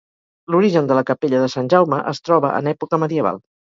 [0.53, 3.45] L'origen de la capella de Sant Jaume es troba en època medieval.